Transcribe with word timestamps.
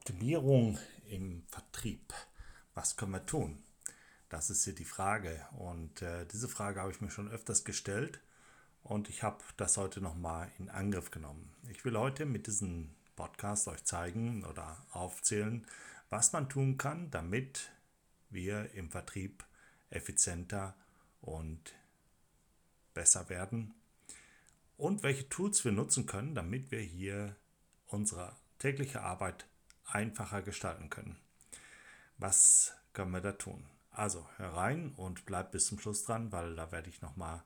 Optimierung 0.00 0.78
im 1.10 1.42
Vertrieb. 1.48 2.14
Was 2.72 2.96
können 2.96 3.12
wir 3.12 3.26
tun? 3.26 3.62
Das 4.30 4.48
ist 4.48 4.64
hier 4.64 4.74
die 4.74 4.86
Frage. 4.86 5.46
Und 5.58 6.00
äh, 6.00 6.24
diese 6.24 6.48
Frage 6.48 6.80
habe 6.80 6.90
ich 6.90 7.02
mir 7.02 7.10
schon 7.10 7.28
öfters 7.28 7.64
gestellt 7.64 8.18
und 8.82 9.10
ich 9.10 9.22
habe 9.22 9.44
das 9.58 9.76
heute 9.76 10.00
nochmal 10.00 10.50
in 10.58 10.70
Angriff 10.70 11.10
genommen. 11.10 11.52
Ich 11.68 11.84
will 11.84 11.98
heute 11.98 12.24
mit 12.24 12.46
diesem 12.46 12.94
Podcast 13.14 13.68
euch 13.68 13.84
zeigen 13.84 14.42
oder 14.46 14.82
aufzählen, 14.90 15.66
was 16.08 16.32
man 16.32 16.48
tun 16.48 16.78
kann, 16.78 17.10
damit 17.10 17.70
wir 18.30 18.72
im 18.72 18.90
Vertrieb 18.90 19.44
effizienter 19.90 20.74
und 21.20 21.74
besser 22.94 23.28
werden 23.28 23.74
und 24.78 25.02
welche 25.02 25.28
Tools 25.28 25.62
wir 25.66 25.72
nutzen 25.72 26.06
können, 26.06 26.34
damit 26.34 26.70
wir 26.70 26.80
hier 26.80 27.36
unsere 27.86 28.34
tägliche 28.58 29.02
Arbeit 29.02 29.49
einfacher 29.92 30.42
gestalten 30.42 30.90
können. 30.90 31.16
Was 32.18 32.74
können 32.92 33.12
wir 33.12 33.20
da 33.20 33.32
tun? 33.32 33.64
Also 33.90 34.28
herein 34.36 34.92
und 34.94 35.26
bleib 35.26 35.52
bis 35.52 35.66
zum 35.66 35.78
Schluss 35.78 36.04
dran, 36.04 36.32
weil 36.32 36.54
da 36.54 36.70
werde 36.72 36.88
ich 36.88 37.02
nochmal 37.02 37.42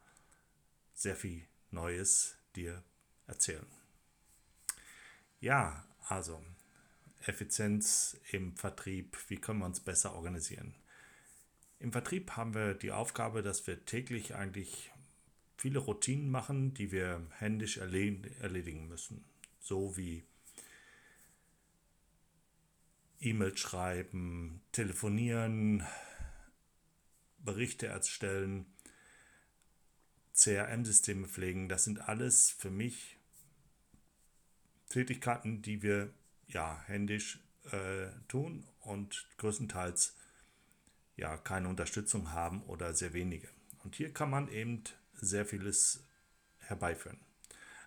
sehr 0.93 1.16
viel 1.16 1.47
Neues 1.71 2.37
dir 2.55 2.83
erzählen. 3.27 3.66
Ja, 5.41 5.85
also 6.09 6.43
Effizienz 7.27 8.16
im 8.30 8.57
Vertrieb, 8.57 9.16
wie 9.29 9.37
können 9.37 9.61
wir 9.61 9.66
uns 9.66 9.80
besser 9.80 10.15
organisieren? 10.15 10.74
Im 11.79 11.93
Vertrieb 11.93 12.33
haben 12.33 12.55
wir 12.55 12.74
die 12.74 12.93
Aufgabe, 12.93 13.43
dass 13.43 13.66
wir 13.66 13.85
täglich 13.85 14.35
eigentlich 14.35 14.93
viele 15.57 15.79
Routinen 15.79 16.30
machen, 16.30 16.74
die 16.74 16.93
wir 16.93 17.27
händisch 17.38 17.79
erledigen 17.79 18.88
müssen. 18.88 19.24
So 19.61 19.97
wie 19.97 20.24
E-Mail 23.24 23.56
schreiben, 23.56 24.62
telefonieren, 24.73 25.85
Berichte 27.38 27.87
erstellen, 27.87 28.66
CRM-Systeme 30.35 31.29
pflegen. 31.29 31.68
Das 31.68 31.84
sind 31.84 32.01
alles 32.09 32.51
für 32.51 32.71
mich 32.71 33.18
Tätigkeiten, 34.88 35.62
die 35.62 35.82
wir 35.82 36.12
ja 36.46 36.82
händisch 36.87 37.40
äh, 37.71 38.09
tun 38.29 38.66
und 38.80 39.27
größtenteils 39.38 40.16
ja 41.16 41.37
keine 41.37 41.68
Unterstützung 41.68 42.32
haben 42.32 42.62
oder 42.65 42.93
sehr 42.95 43.12
wenige. 43.12 43.49
Und 43.84 43.95
hier 43.95 44.12
kann 44.12 44.30
man 44.30 44.49
eben 44.49 44.82
sehr 45.15 45.46
vieles 45.46 46.04
herbeiführen. 46.59 47.18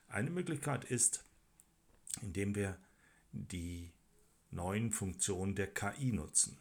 Eine 0.07 0.29
Möglichkeit 0.29 0.85
ist, 0.85 1.25
indem 2.21 2.55
wir 2.55 2.77
die 3.31 3.91
neuen 4.51 4.91
Funktionen 4.91 5.55
der 5.55 5.73
KI 5.73 6.11
nutzen. 6.11 6.57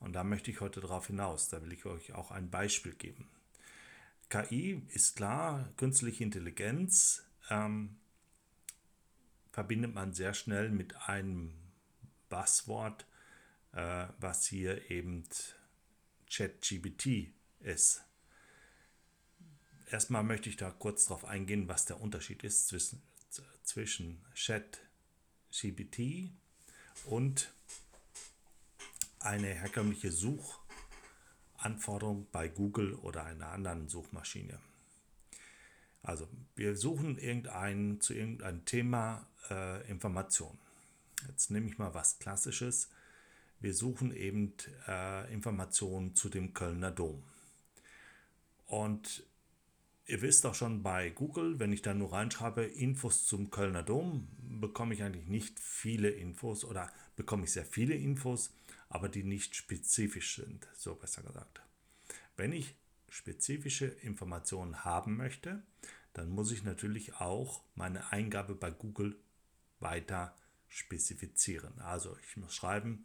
Und 0.00 0.14
da 0.14 0.24
möchte 0.24 0.50
ich 0.50 0.60
heute 0.60 0.80
darauf 0.80 1.06
hinaus. 1.06 1.48
Da 1.48 1.62
will 1.62 1.72
ich 1.72 1.84
euch 1.84 2.12
auch 2.12 2.30
ein 2.30 2.50
Beispiel 2.50 2.94
geben. 2.94 3.28
KI 4.28 4.82
ist 4.88 5.16
klar, 5.16 5.68
künstliche 5.76 6.24
Intelligenz 6.24 7.22
ähm, 7.50 7.96
verbindet 9.52 9.94
man 9.94 10.14
sehr 10.14 10.34
schnell 10.34 10.70
mit 10.70 10.96
einem 11.08 11.52
Buzzword, 12.30 13.06
äh, 13.72 14.06
was 14.18 14.46
hier 14.46 14.90
eben 14.90 15.24
ChatGPT 16.30 17.32
ist. 17.60 18.02
Erstmal 19.90 20.24
möchte 20.24 20.48
ich 20.48 20.56
da 20.56 20.70
kurz 20.70 21.04
darauf 21.04 21.26
eingehen, 21.26 21.68
was 21.68 21.84
der 21.84 22.00
Unterschied 22.00 22.42
ist 22.42 22.68
zwischen, 22.68 23.02
zwischen 23.62 24.24
ChatGPT 24.34 26.32
und 27.06 27.52
eine 29.20 29.48
herkömmliche 29.48 30.12
Suchanforderung 30.12 32.26
bei 32.32 32.48
Google 32.48 32.94
oder 32.94 33.24
einer 33.24 33.48
anderen 33.48 33.88
Suchmaschine. 33.88 34.58
Also 36.02 36.28
wir 36.56 36.76
suchen 36.76 37.18
irgendein, 37.18 38.00
zu 38.00 38.14
irgendeinem 38.14 38.64
Thema 38.64 39.26
äh, 39.50 39.88
Informationen. 39.88 40.58
Jetzt 41.28 41.50
nehme 41.50 41.68
ich 41.68 41.78
mal 41.78 41.94
was 41.94 42.18
Klassisches. 42.18 42.90
Wir 43.60 43.74
suchen 43.74 44.12
eben 44.12 44.54
äh, 44.88 45.32
Informationen 45.32 46.16
zu 46.16 46.28
dem 46.28 46.52
Kölner 46.52 46.90
Dom. 46.90 47.22
Und 48.66 49.24
Ihr 50.04 50.20
wisst 50.20 50.44
auch 50.46 50.54
schon 50.54 50.82
bei 50.82 51.10
Google, 51.10 51.60
wenn 51.60 51.72
ich 51.72 51.82
da 51.82 51.94
nur 51.94 52.12
reinschreibe 52.12 52.64
Infos 52.64 53.24
zum 53.24 53.50
Kölner 53.50 53.84
Dom, 53.84 54.28
bekomme 54.38 54.94
ich 54.94 55.02
eigentlich 55.02 55.28
nicht 55.28 55.60
viele 55.60 56.10
Infos 56.10 56.64
oder 56.64 56.90
bekomme 57.14 57.44
ich 57.44 57.52
sehr 57.52 57.64
viele 57.64 57.94
Infos, 57.94 58.52
aber 58.88 59.08
die 59.08 59.22
nicht 59.22 59.54
spezifisch 59.54 60.36
sind, 60.36 60.68
so 60.74 60.96
besser 60.96 61.22
gesagt. 61.22 61.62
Wenn 62.36 62.52
ich 62.52 62.74
spezifische 63.08 63.86
Informationen 63.86 64.84
haben 64.84 65.16
möchte, 65.16 65.62
dann 66.14 66.30
muss 66.30 66.50
ich 66.50 66.64
natürlich 66.64 67.14
auch 67.14 67.62
meine 67.74 68.12
Eingabe 68.12 68.54
bei 68.54 68.70
Google 68.70 69.16
weiter 69.78 70.36
spezifizieren. 70.68 71.78
Also 71.78 72.16
ich 72.26 72.36
muss 72.36 72.54
schreiben, 72.54 73.04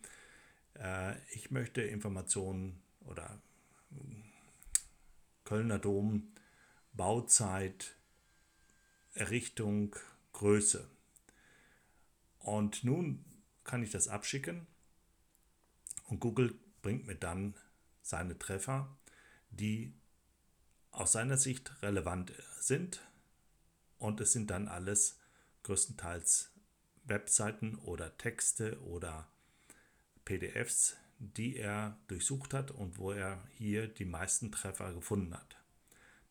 äh, 0.73 1.15
ich 1.33 1.51
möchte 1.51 1.81
Informationen 1.81 2.81
oder 3.01 3.41
Kölner 5.43 5.79
Dom 5.79 6.33
Bauzeit, 6.97 7.95
Errichtung, 9.13 9.95
Größe. 10.33 10.89
Und 12.39 12.83
nun 12.83 13.23
kann 13.63 13.83
ich 13.83 13.91
das 13.91 14.07
abschicken 14.07 14.67
und 16.07 16.19
Google 16.19 16.57
bringt 16.81 17.05
mir 17.05 17.15
dann 17.15 17.55
seine 18.01 18.37
Treffer, 18.39 18.97
die 19.49 19.93
aus 20.91 21.11
seiner 21.11 21.37
Sicht 21.37 21.71
relevant 21.81 22.33
sind. 22.59 23.01
Und 23.97 24.21
es 24.21 24.31
sind 24.31 24.49
dann 24.49 24.67
alles 24.67 25.19
größtenteils 25.63 26.51
Webseiten 27.03 27.75
oder 27.75 28.17
Texte 28.17 28.81
oder 28.81 29.27
PDFs, 30.25 30.97
die 31.19 31.57
er 31.57 31.97
durchsucht 32.07 32.53
hat 32.53 32.71
und 32.71 32.97
wo 32.97 33.11
er 33.11 33.43
hier 33.57 33.87
die 33.87 34.05
meisten 34.05 34.51
Treffer 34.51 34.93
gefunden 34.93 35.33
hat. 35.33 35.56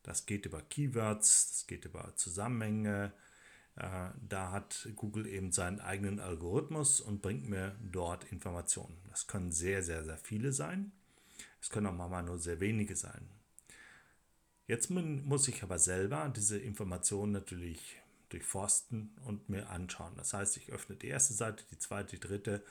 Das 0.06 0.24
geht 0.24 0.46
über 0.46 0.62
Keywords, 0.62 1.50
das 1.50 1.66
geht 1.66 1.84
über 1.84 2.14
Zusammenhänge. 2.14 3.12
Äh, 3.74 4.10
da 4.28 4.52
hat 4.52 4.88
Google 4.94 5.26
eben 5.26 5.50
seinen 5.50 5.80
eigenen 5.80 6.20
Algorithmus 6.20 7.00
und 7.00 7.22
bringt 7.22 7.48
mir 7.48 7.74
dort 7.82 8.24
Informationen. 8.30 8.96
Das 9.10 9.26
können 9.26 9.50
sehr, 9.50 9.82
sehr, 9.82 10.04
sehr 10.04 10.16
viele 10.16 10.52
sein. 10.52 10.92
Es 11.60 11.70
können 11.70 11.88
auch 11.88 12.08
mal 12.08 12.22
nur 12.22 12.38
sehr 12.38 12.60
wenige 12.60 12.94
sein. 12.94 13.28
Jetzt 14.68 14.90
muss 14.90 15.48
ich 15.48 15.62
aber 15.64 15.80
selber 15.80 16.32
diese 16.34 16.56
Informationen 16.58 17.32
natürlich 17.32 18.00
durchforsten 18.28 19.10
und 19.24 19.48
mir 19.48 19.68
anschauen. 19.70 20.14
Das 20.16 20.32
heißt, 20.32 20.56
ich 20.56 20.70
öffne 20.72 20.96
die 20.96 21.08
erste 21.08 21.34
Seite, 21.34 21.64
die 21.70 21.78
zweite, 21.78 22.16
die 22.16 22.20
dritte 22.20 22.62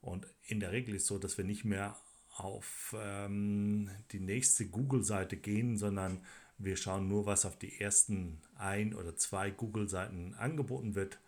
und 0.00 0.26
in 0.46 0.58
der 0.58 0.72
Regel 0.72 0.96
ist 0.96 1.02
es 1.02 1.08
so, 1.08 1.18
dass 1.18 1.38
wir 1.38 1.44
nicht 1.44 1.64
mehr 1.64 1.96
auf 2.36 2.94
ähm, 2.98 3.90
die 4.10 4.20
nächste 4.20 4.66
Google-Seite 4.66 5.36
gehen, 5.36 5.76
sondern 5.76 6.24
wir 6.62 6.76
schauen 6.76 7.08
nur, 7.08 7.26
was 7.26 7.44
auf 7.44 7.58
die 7.58 7.80
ersten 7.80 8.40
ein 8.56 8.94
oder 8.94 9.16
zwei 9.16 9.50
Google-Seiten 9.50 10.34
angeboten 10.34 10.94
wird. 10.94 11.18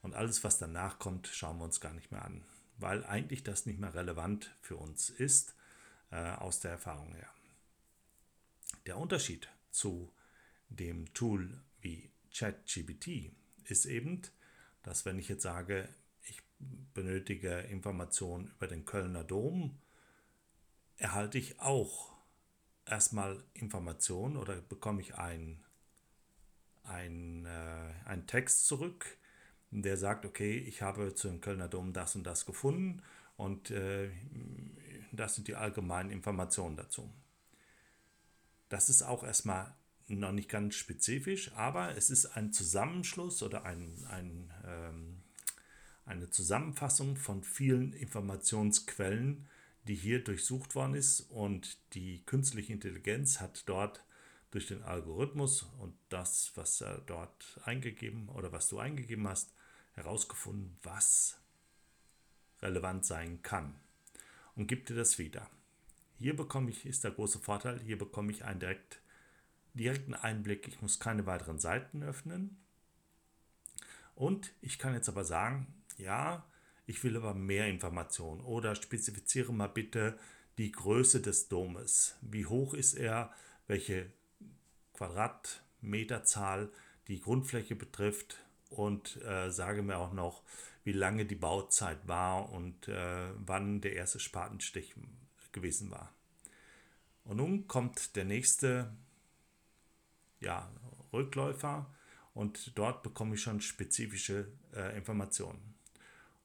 Und 0.00 0.14
alles, 0.14 0.44
was 0.44 0.58
danach 0.58 0.98
kommt, 0.98 1.26
schauen 1.26 1.58
wir 1.58 1.64
uns 1.64 1.80
gar 1.80 1.92
nicht 1.92 2.10
mehr 2.10 2.24
an, 2.24 2.42
weil 2.78 3.04
eigentlich 3.04 3.42
das 3.42 3.66
nicht 3.66 3.78
mehr 3.78 3.94
relevant 3.94 4.56
für 4.60 4.76
uns 4.76 5.10
ist 5.10 5.54
äh, 6.10 6.16
aus 6.16 6.60
der 6.60 6.72
Erfahrung 6.72 7.14
her. 7.14 7.28
Der 8.86 8.96
Unterschied 8.96 9.48
zu 9.70 10.10
dem 10.70 11.12
Tool 11.12 11.60
wie 11.80 12.10
ChatGPT 12.32 13.32
ist 13.64 13.84
eben, 13.84 14.22
dass 14.82 15.04
wenn 15.04 15.18
ich 15.18 15.28
jetzt 15.28 15.42
sage, 15.42 15.88
ich 16.22 16.40
benötige 16.94 17.58
Informationen 17.58 18.48
über 18.56 18.66
den 18.66 18.84
Kölner 18.84 19.24
Dom, 19.24 19.78
erhalte 20.96 21.38
ich 21.38 21.60
auch 21.60 22.17
erstmal 22.90 23.42
Informationen 23.54 24.36
oder 24.36 24.56
bekomme 24.60 25.00
ich 25.00 25.16
einen 25.16 25.64
ein, 26.84 27.46
äh, 27.46 28.18
Text 28.26 28.66
zurück, 28.66 29.18
der 29.70 29.96
sagt, 29.96 30.24
okay, 30.24 30.58
ich 30.58 30.82
habe 30.82 31.14
zu 31.14 31.28
dem 31.28 31.40
Kölner 31.40 31.68
Dom 31.68 31.92
das 31.92 32.16
und 32.16 32.24
das 32.24 32.46
gefunden 32.46 33.02
und 33.36 33.70
äh, 33.70 34.10
das 35.12 35.34
sind 35.34 35.48
die 35.48 35.54
allgemeinen 35.54 36.10
Informationen 36.10 36.76
dazu. 36.76 37.10
Das 38.68 38.88
ist 38.88 39.02
auch 39.02 39.24
erstmal 39.24 39.74
noch 40.08 40.32
nicht 40.32 40.48
ganz 40.48 40.74
spezifisch, 40.74 41.52
aber 41.54 41.96
es 41.96 42.10
ist 42.10 42.26
ein 42.26 42.52
Zusammenschluss 42.52 43.42
oder 43.42 43.64
ein, 43.64 44.06
ein, 44.08 44.50
ähm, 44.66 45.22
eine 46.06 46.30
Zusammenfassung 46.30 47.16
von 47.16 47.42
vielen 47.42 47.92
Informationsquellen, 47.92 49.46
die 49.88 49.94
hier 49.94 50.22
durchsucht 50.22 50.74
worden 50.74 50.94
ist 50.94 51.22
und 51.30 51.78
die 51.94 52.24
künstliche 52.26 52.72
Intelligenz 52.72 53.40
hat 53.40 53.66
dort 53.66 54.04
durch 54.50 54.68
den 54.68 54.82
Algorithmus 54.82 55.62
und 55.78 55.94
das, 56.10 56.52
was 56.54 56.80
er 56.80 56.98
dort 57.06 57.58
eingegeben 57.64 58.28
oder 58.28 58.52
was 58.52 58.68
du 58.68 58.78
eingegeben 58.78 59.26
hast, 59.26 59.52
herausgefunden, 59.94 60.76
was 60.82 61.38
relevant 62.60 63.04
sein 63.04 63.42
kann 63.42 63.74
und 64.56 64.66
gibt 64.66 64.90
dir 64.90 64.94
das 64.94 65.18
wieder. 65.18 65.48
Hier 66.18 66.36
bekomme 66.36 66.70
ich, 66.70 66.84
ist 66.84 67.04
der 67.04 67.12
große 67.12 67.38
Vorteil, 67.38 67.80
hier 67.80 67.96
bekomme 67.96 68.32
ich 68.32 68.44
einen 68.44 68.60
direkt, 68.60 69.00
direkten 69.74 70.14
Einblick. 70.14 70.66
Ich 70.66 70.82
muss 70.82 70.98
keine 70.98 71.26
weiteren 71.26 71.60
Seiten 71.60 72.02
öffnen. 72.02 72.56
Und 74.16 74.52
ich 74.60 74.80
kann 74.80 74.94
jetzt 74.94 75.08
aber 75.08 75.24
sagen, 75.24 75.72
ja, 75.96 76.44
ich 76.88 77.04
will 77.04 77.18
aber 77.18 77.34
mehr 77.34 77.68
Informationen 77.68 78.40
oder 78.40 78.74
spezifiziere 78.74 79.52
mal 79.52 79.68
bitte 79.68 80.18
die 80.56 80.72
Größe 80.72 81.20
des 81.20 81.48
Domes. 81.48 82.16
Wie 82.22 82.46
hoch 82.46 82.72
ist 82.72 82.94
er? 82.94 83.30
Welche 83.66 84.10
Quadratmeterzahl 84.94 86.72
die 87.06 87.20
Grundfläche 87.20 87.76
betrifft? 87.76 88.38
Und 88.70 89.22
äh, 89.22 89.50
sage 89.50 89.82
mir 89.82 89.98
auch 89.98 90.14
noch, 90.14 90.42
wie 90.84 90.92
lange 90.92 91.26
die 91.26 91.34
Bauzeit 91.34 92.08
war 92.08 92.50
und 92.50 92.88
äh, 92.88 93.28
wann 93.36 93.82
der 93.82 93.94
erste 93.94 94.18
Spatenstich 94.18 94.94
gewesen 95.52 95.90
war. 95.90 96.14
Und 97.24 97.36
nun 97.36 97.66
kommt 97.66 98.16
der 98.16 98.24
nächste 98.24 98.90
ja, 100.40 100.72
Rückläufer 101.12 101.94
und 102.32 102.78
dort 102.78 103.02
bekomme 103.02 103.34
ich 103.34 103.42
schon 103.42 103.60
spezifische 103.60 104.48
äh, 104.74 104.96
Informationen. 104.96 105.77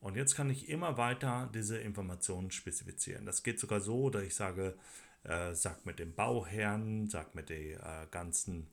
Und 0.04 0.18
jetzt 0.18 0.36
kann 0.36 0.50
ich 0.50 0.68
immer 0.68 0.98
weiter 0.98 1.50
diese 1.54 1.78
Informationen 1.78 2.52
spezifizieren. 2.52 3.26
Das 3.26 3.42
geht 3.42 3.58
sogar 3.58 3.80
so, 3.80 4.10
dass 4.10 4.24
ich 4.24 4.36
sage, 4.36 4.76
äh, 5.24 5.54
sag 5.54 5.86
mit 5.86 5.98
dem 5.98 6.14
Bauherrn, 6.14 7.10
sag 7.10 7.36
mit 7.36 7.48
den 7.48 7.80
äh, 7.80 8.06
ganzen 8.12 8.68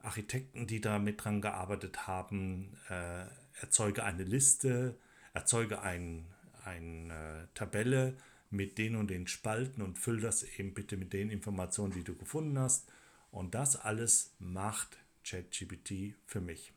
Architekten, 0.00 0.66
die 0.66 0.80
da 0.80 0.98
mit 0.98 1.24
dran 1.24 1.42
gearbeitet 1.42 2.08
haben, 2.08 2.76
äh, 2.88 3.24
erzeuge 3.60 4.02
eine 4.02 4.24
Liste, 4.24 4.96
erzeuge 5.32 5.80
eine 5.80 6.24
ein, 6.64 7.10
äh, 7.10 7.46
Tabelle 7.54 8.16
mit 8.50 8.78
den 8.78 8.96
und 8.96 9.10
den 9.10 9.28
Spalten 9.28 9.80
und 9.80 9.96
füll 9.96 10.20
das 10.20 10.42
eben 10.42 10.74
bitte 10.74 10.96
mit 10.96 11.12
den 11.12 11.30
Informationen, 11.30 11.92
die 11.92 12.02
du 12.02 12.16
gefunden 12.16 12.58
hast. 12.58 12.90
Und 13.30 13.54
das 13.54 13.76
alles 13.76 14.34
macht 14.40 14.98
ChatGPT 15.22 16.16
für 16.26 16.40
mich. 16.40 16.72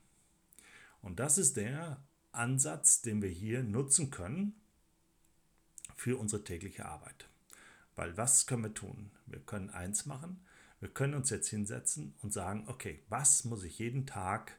Und 1.01 1.19
das 1.19 1.39
ist 1.39 1.57
der 1.57 1.97
Ansatz, 2.35 3.01
den 3.01 3.21
wir 3.21 3.29
hier 3.29 3.63
nutzen 3.63 4.11
können 4.11 4.53
für 5.95 6.17
unsere 6.17 6.43
tägliche 6.43 6.85
Arbeit. 6.85 7.27
Weil 7.95 8.17
was 8.17 8.45
können 8.45 8.63
wir 8.63 8.73
tun? 8.73 9.11
Wir 9.25 9.39
können 9.39 9.69
eins 9.69 10.05
machen. 10.05 10.45
Wir 10.79 10.89
können 10.89 11.13
uns 11.13 11.29
jetzt 11.29 11.47
hinsetzen 11.47 12.13
und 12.21 12.33
sagen, 12.33 12.65
okay, 12.67 13.01
was 13.09 13.45
muss 13.45 13.63
ich 13.63 13.79
jeden 13.79 14.05
Tag 14.05 14.57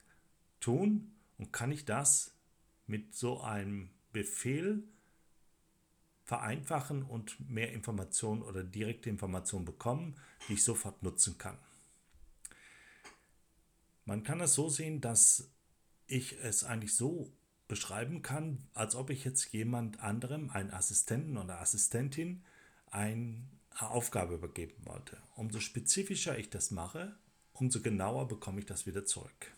tun 0.61 1.13
und 1.39 1.53
kann 1.53 1.71
ich 1.71 1.85
das 1.85 2.35
mit 2.87 3.15
so 3.15 3.41
einem 3.43 3.91
Befehl 4.13 4.83
vereinfachen 6.25 7.03
und 7.03 7.49
mehr 7.49 7.73
Informationen 7.73 8.43
oder 8.43 8.65
direkte 8.65 9.11
Informationen 9.11 9.65
bekommen, 9.65 10.17
die 10.49 10.55
ich 10.55 10.65
sofort 10.65 11.03
nutzen 11.03 11.39
kann. 11.39 11.57
Man 14.05 14.23
kann 14.23 14.41
es 14.41 14.55
so 14.55 14.69
sehen, 14.69 15.01
dass 15.01 15.51
ich 16.07 16.33
es 16.43 16.65
eigentlich 16.65 16.95
so 16.95 17.33
beschreiben 17.69 18.23
kann, 18.23 18.69
als 18.75 18.95
ob 18.95 19.11
ich 19.11 19.25
jetzt 19.25 19.53
jemand 19.53 20.01
anderem, 20.01 20.51
einen 20.51 20.71
Assistenten 20.71 21.37
oder 21.37 21.61
Assistentin, 21.61 22.45
eine 22.91 23.43
Aufgabe 23.79 24.35
übergeben 24.35 24.85
wollte. 24.85 25.19
Umso 25.35 25.61
spezifischer 25.61 26.39
ich 26.39 26.51
das 26.51 26.71
mache, 26.71 27.17
umso 27.53 27.81
genauer 27.81 28.29
bekomme 28.29 28.61
ich 28.61 28.67
das 28.67 28.87
wieder 28.87 29.05
zurück. 29.05 29.55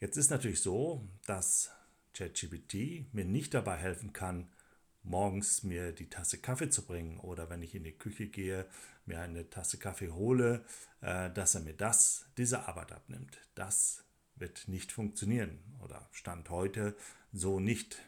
Jetzt 0.00 0.16
ist 0.16 0.30
natürlich 0.30 0.60
so, 0.60 1.06
dass 1.26 1.70
ChatGPT 2.14 3.12
mir 3.12 3.24
nicht 3.24 3.54
dabei 3.54 3.76
helfen 3.76 4.12
kann, 4.12 4.48
morgens 5.02 5.62
mir 5.62 5.92
die 5.92 6.08
Tasse 6.08 6.38
Kaffee 6.38 6.70
zu 6.70 6.82
bringen 6.84 7.18
oder 7.18 7.50
wenn 7.50 7.62
ich 7.62 7.74
in 7.74 7.84
die 7.84 7.92
Küche 7.96 8.26
gehe, 8.26 8.66
mir 9.06 9.20
eine 9.20 9.48
Tasse 9.50 9.78
Kaffee 9.78 10.10
hole, 10.10 10.64
äh, 11.00 11.30
dass 11.30 11.54
er 11.54 11.62
mir 11.62 11.74
das, 11.74 12.26
diese 12.36 12.66
Arbeit 12.68 12.92
abnimmt. 12.92 13.38
Das 13.54 14.04
wird 14.42 14.66
nicht 14.66 14.90
funktionieren 14.90 15.60
oder 15.78 16.08
Stand 16.10 16.50
heute 16.50 16.96
so 17.32 17.60
nicht. 17.60 18.02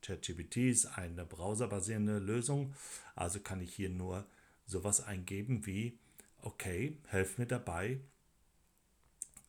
ChatGPT 0.00 0.58
ist 0.58 0.86
eine 0.86 1.26
browserbasierende 1.26 2.20
Lösung, 2.20 2.74
also 3.16 3.40
kann 3.40 3.60
ich 3.60 3.74
hier 3.74 3.90
nur 3.90 4.24
sowas 4.66 5.00
eingeben 5.00 5.66
wie, 5.66 5.98
okay, 6.40 6.98
helf 7.08 7.38
mir 7.38 7.46
dabei, 7.46 8.00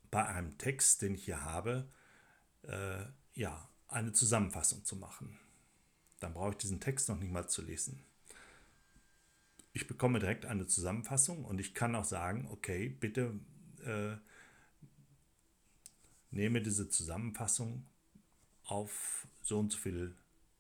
bei 0.10 0.26
einem 0.26 0.58
Text, 0.58 1.04
den 1.04 1.14
ich 1.14 1.26
hier 1.26 1.44
habe, 1.46 1.88
äh, 2.64 3.06
ja, 3.36 3.70
eine 3.88 4.12
Zusammenfassung 4.12 4.84
zu 4.86 4.96
machen. 4.96 5.38
Dann 6.20 6.34
brauche 6.34 6.52
ich 6.52 6.58
diesen 6.58 6.80
Text 6.80 7.10
noch 7.10 7.20
nicht 7.20 7.32
mal 7.32 7.48
zu 7.48 7.62
lesen. 7.62 8.04
Ich 9.72 9.86
bekomme 9.86 10.18
direkt 10.18 10.48
eine 10.48 10.66
Zusammenfassung 10.66 11.46
und 11.46 11.60
ich 11.60 11.76
kann 11.76 11.96
auch 11.96 12.06
sagen, 12.06 12.48
okay, 12.50 12.90
bitte 12.90 13.40
äh, 13.86 14.18
nehme 16.32 16.62
diese 16.62 16.90
Zusammenfassung 16.90 17.86
auf 18.66 19.28
so 19.42 19.60
und 19.60 19.72
so 19.72 19.78
viele 19.78 20.14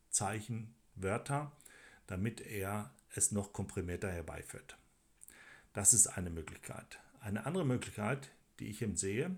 Zeichen, 0.10 0.74
Wörter, 0.96 1.52
damit 2.08 2.42
er 2.42 2.92
es 3.16 3.32
noch 3.32 3.54
komprimierter 3.54 4.12
herbeiführt. 4.12 4.78
Das 5.74 5.94
ist 5.94 6.08
eine 6.08 6.30
Möglichkeit. 6.30 7.00
Eine 7.20 7.46
andere 7.46 7.66
Möglichkeit, 7.66 8.32
die 8.60 8.68
ich 8.68 8.82
eben 8.82 8.96
sehe, 8.96 9.36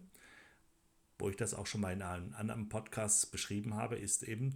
wo 1.17 1.29
ich 1.29 1.35
das 1.35 1.53
auch 1.53 1.67
schon 1.67 1.81
mal 1.81 1.91
in 1.91 2.01
einem 2.01 2.33
anderen 2.33 2.69
Podcast 2.69 3.31
beschrieben 3.31 3.75
habe, 3.75 3.97
ist 3.97 4.23
eben, 4.23 4.53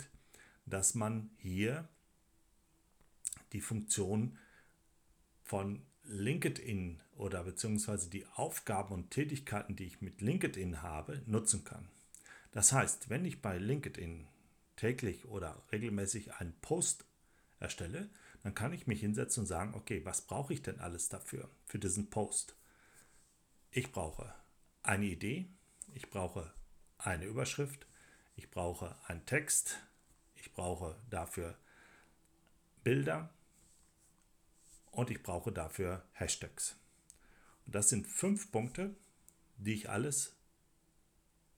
dass 0.65 0.95
man 0.95 1.29
hier 1.37 1.89
die 3.51 3.61
Funktion 3.61 4.37
von 5.43 5.85
LinkedIn 6.05 7.01
oder 7.15 7.44
beziehungsweise 7.44 8.09
die 8.09 8.25
Aufgaben 8.35 8.94
und 8.94 9.11
Tätigkeiten, 9.11 9.75
die 9.75 9.85
ich 9.85 10.01
mit 10.01 10.21
LinkedIn 10.21 10.81
habe, 10.81 11.21
nutzen 11.25 11.63
kann. 11.63 11.88
Das 12.51 12.71
heißt, 12.71 13.09
wenn 13.09 13.25
ich 13.25 13.41
bei 13.41 13.57
LinkedIn 13.57 14.27
täglich 14.75 15.25
oder 15.25 15.61
regelmäßig 15.71 16.33
einen 16.35 16.53
Post 16.61 17.05
erstelle, 17.59 18.09
dann 18.44 18.53
kann 18.53 18.73
ich 18.73 18.88
mich 18.88 19.00
hinsetzen 19.00 19.41
und 19.41 19.47
sagen, 19.47 19.73
okay, 19.73 20.03
was 20.03 20.21
brauche 20.21 20.53
ich 20.53 20.61
denn 20.61 20.79
alles 20.79 21.09
dafür, 21.09 21.50
für 21.65 21.79
diesen 21.79 22.09
Post? 22.09 22.55
Ich 23.71 23.91
brauche 23.91 24.33
eine 24.83 25.05
Idee, 25.05 25.47
ich 25.94 26.09
brauche 26.09 26.53
eine 26.97 27.25
Überschrift, 27.25 27.88
ich 28.35 28.51
brauche 28.51 28.95
einen 29.07 29.25
Text, 29.25 29.79
ich 30.35 30.51
brauche 30.51 30.95
dafür 31.09 31.57
Bilder 32.83 33.29
und 34.93 35.09
ich 35.09 35.21
brauche 35.21 35.51
dafür 35.51 36.03
Hashtags. 36.13 36.77
Und 37.65 37.75
das 37.75 37.89
sind 37.89 38.07
fünf 38.07 38.51
Punkte, 38.51 38.95
die 39.57 39.73
ich 39.73 39.89
alles 39.89 40.35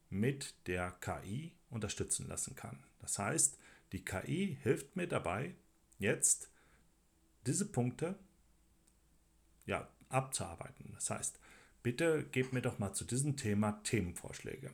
mit 0.09 0.55
der 0.67 0.91
KI 1.01 1.51
unterstützen 1.69 2.27
lassen 2.27 2.55
kann. 2.55 2.83
Das 2.99 3.19
heißt, 3.19 3.57
die 3.91 4.03
KI 4.03 4.57
hilft 4.61 4.95
mir 4.95 5.07
dabei, 5.07 5.53
jetzt 5.99 6.49
diese 7.45 7.65
Punkte 7.65 8.17
ja, 9.65 9.87
abzuarbeiten. 10.09 10.91
Das 10.93 11.09
heißt, 11.09 11.39
bitte 11.83 12.23
gebt 12.31 12.53
mir 12.53 12.61
doch 12.61 12.79
mal 12.79 12.93
zu 12.93 13.03
diesem 13.03 13.35
Thema 13.35 13.83
Themenvorschläge. 13.83 14.71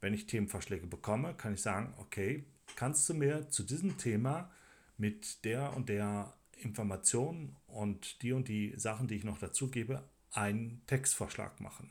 Wenn 0.00 0.14
ich 0.14 0.26
Themenvorschläge 0.26 0.86
bekomme, 0.86 1.34
kann 1.34 1.54
ich 1.54 1.62
sagen, 1.62 1.94
okay, 1.98 2.44
kannst 2.76 3.08
du 3.08 3.14
mir 3.14 3.48
zu 3.50 3.62
diesem 3.62 3.98
Thema 3.98 4.50
mit 4.96 5.44
der 5.44 5.74
und 5.74 5.88
der 5.88 6.34
Information 6.64 7.56
und 7.66 8.22
die 8.22 8.32
und 8.32 8.48
die 8.48 8.74
Sachen, 8.76 9.08
die 9.08 9.16
ich 9.16 9.24
noch 9.24 9.38
dazu 9.38 9.70
gebe, 9.70 10.08
einen 10.32 10.82
Textvorschlag 10.86 11.60
machen. 11.60 11.90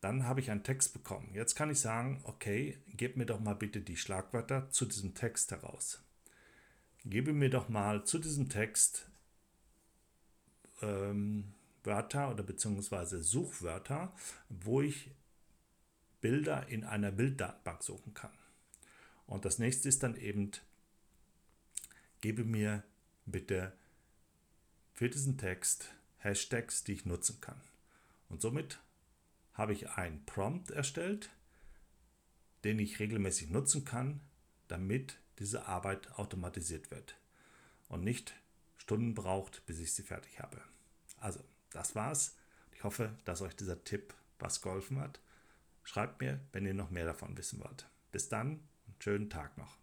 Dann 0.00 0.26
habe 0.26 0.40
ich 0.40 0.50
einen 0.50 0.64
Text 0.64 0.92
bekommen. 0.92 1.30
Jetzt 1.32 1.54
kann 1.54 1.70
ich 1.70 1.80
sagen, 1.80 2.20
okay, 2.24 2.78
gib 2.88 3.16
mir 3.16 3.26
doch 3.26 3.40
mal 3.40 3.54
bitte 3.54 3.80
die 3.80 3.96
Schlagwörter 3.96 4.68
zu 4.70 4.84
diesem 4.84 5.14
Text 5.14 5.50
heraus. 5.50 6.02
Gebe 7.06 7.32
mir 7.32 7.50
doch 7.50 7.68
mal 7.68 8.04
zu 8.04 8.18
diesem 8.18 8.48
Text 8.48 9.08
ähm, 10.82 11.54
Wörter 11.84 12.30
oder 12.30 12.42
beziehungsweise 12.42 13.22
Suchwörter, 13.22 14.12
wo 14.48 14.80
ich 14.80 15.10
Bilder 16.20 16.68
in 16.68 16.84
einer 16.84 17.12
Bilddatenbank 17.12 17.82
suchen 17.82 18.14
kann. 18.14 18.32
Und 19.26 19.44
das 19.44 19.58
nächste 19.58 19.88
ist 19.88 20.02
dann 20.02 20.16
eben, 20.16 20.50
gebe 22.20 22.44
mir 22.44 22.82
bitte 23.26 23.72
für 24.92 25.08
diesen 25.08 25.38
Text 25.38 25.92
Hashtags, 26.18 26.84
die 26.84 26.92
ich 26.92 27.04
nutzen 27.04 27.40
kann. 27.40 27.60
Und 28.28 28.40
somit 28.40 28.78
habe 29.52 29.72
ich 29.72 29.90
einen 29.90 30.24
Prompt 30.24 30.70
erstellt, 30.70 31.30
den 32.64 32.78
ich 32.78 32.98
regelmäßig 32.98 33.50
nutzen 33.50 33.84
kann, 33.84 34.20
damit 34.68 35.18
diese 35.38 35.66
Arbeit 35.66 36.12
automatisiert 36.12 36.90
wird 36.90 37.16
und 37.88 38.02
nicht 38.02 38.34
Stunden 38.78 39.14
braucht, 39.14 39.64
bis 39.66 39.78
ich 39.80 39.92
sie 39.92 40.02
fertig 40.02 40.40
habe. 40.40 40.60
Also, 41.18 41.40
das 41.70 41.94
war's. 41.94 42.36
Ich 42.72 42.84
hoffe, 42.84 43.16
dass 43.24 43.40
euch 43.40 43.56
dieser 43.56 43.82
Tipp 43.84 44.14
was 44.38 44.62
geholfen 44.62 45.00
hat. 45.00 45.20
Schreibt 45.84 46.20
mir, 46.20 46.40
wenn 46.52 46.66
ihr 46.66 46.74
noch 46.74 46.90
mehr 46.90 47.06
davon 47.06 47.36
wissen 47.36 47.60
wollt. 47.60 47.88
Bis 48.12 48.28
dann 48.28 48.60
und 48.86 49.02
schönen 49.02 49.30
Tag 49.30 49.56
noch. 49.58 49.76